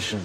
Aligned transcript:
transition. 0.00 0.24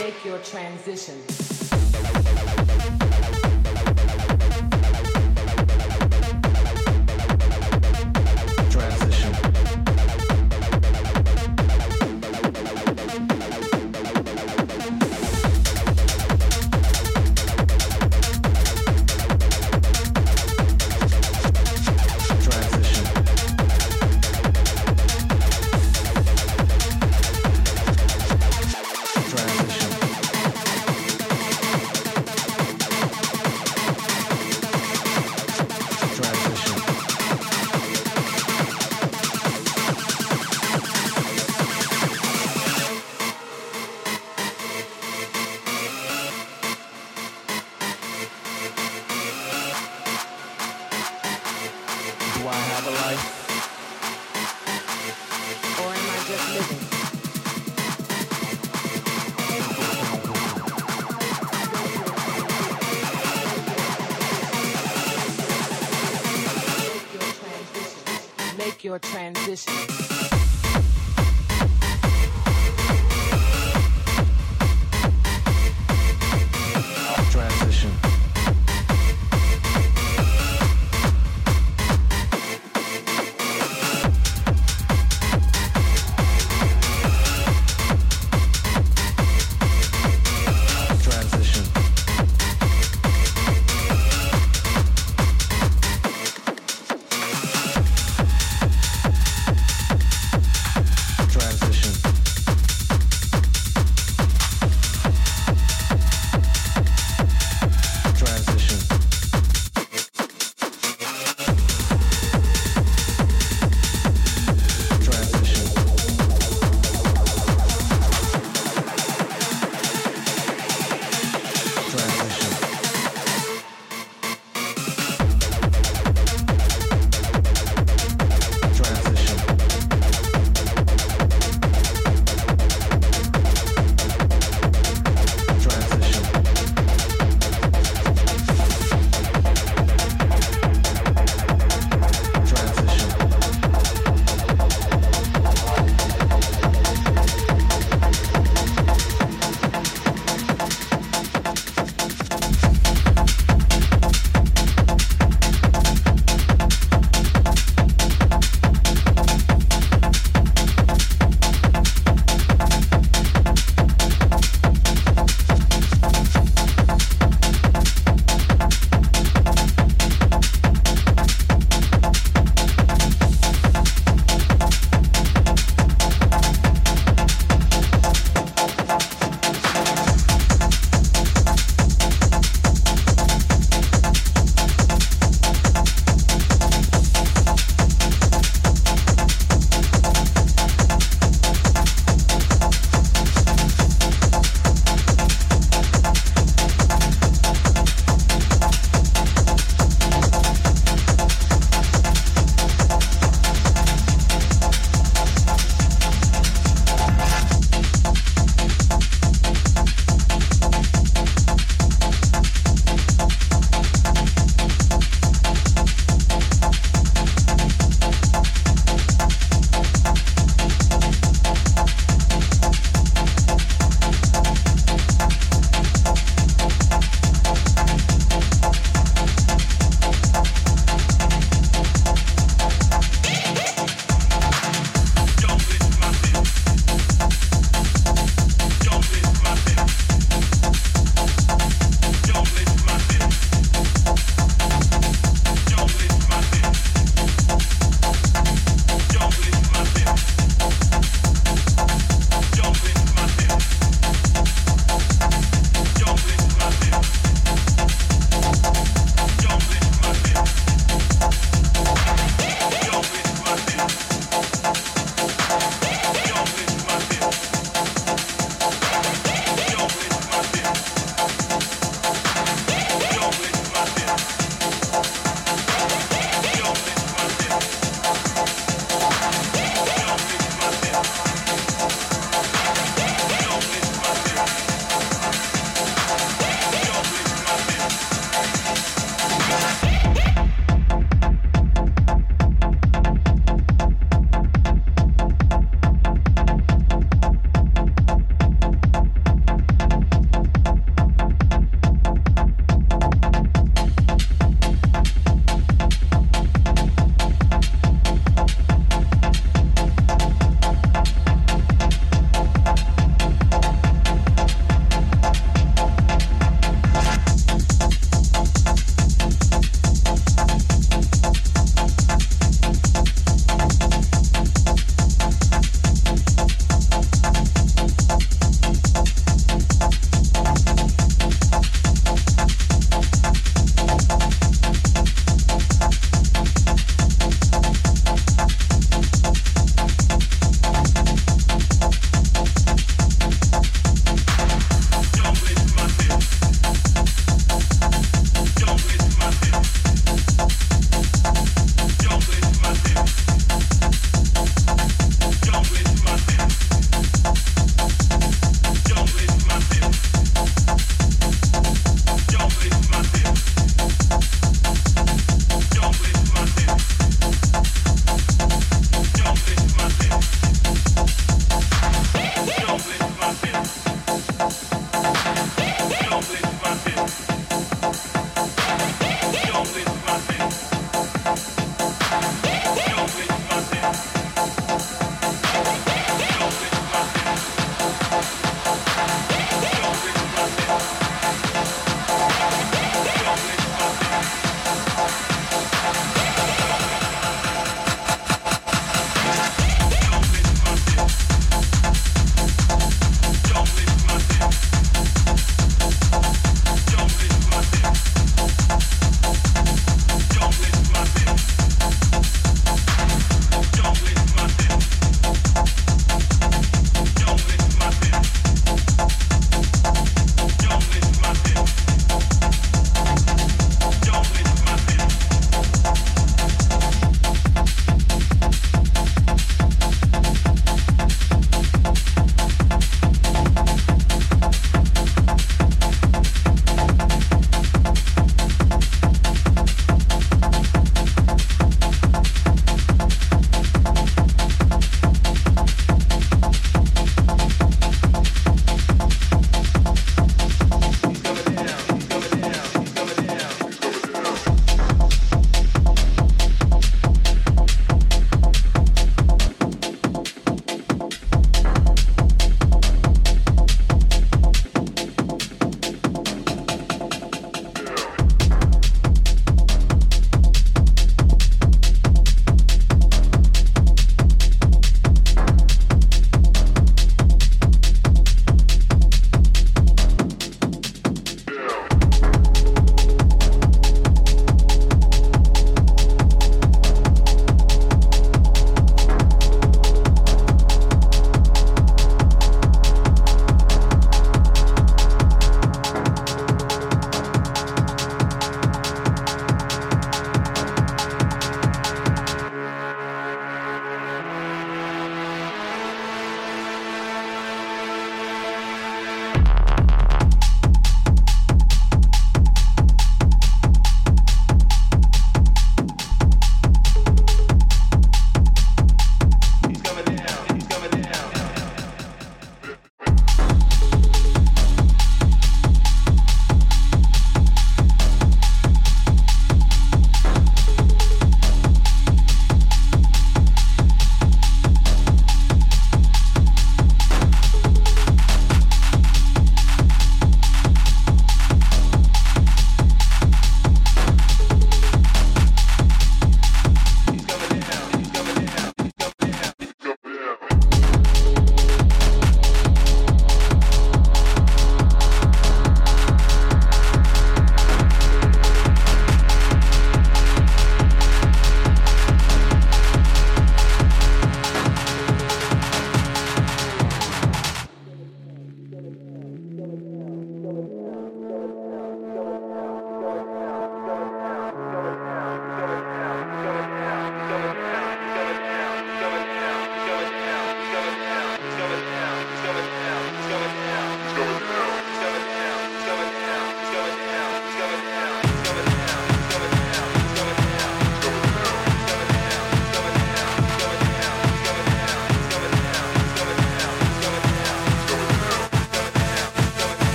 Make 0.00 0.24
your 0.24 0.38
transition. 0.38 1.51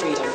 freedom. 0.00 0.29